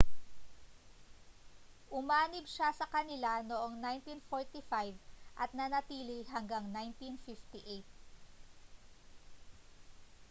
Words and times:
umanib 1.99 2.45
siya 2.53 2.69
sa 2.79 2.85
kanila 2.95 3.33
noong 3.49 3.73
1945 3.77 4.97
at 5.43 5.49
nanatili 5.59 6.19
hanggang 6.33 6.65
1958 6.73 7.85